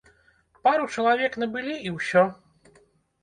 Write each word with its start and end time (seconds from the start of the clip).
Пару 0.67 0.87
чалавек 0.95 1.37
набылі, 1.43 1.75
і 1.89 1.91
ўсё. 1.97 2.23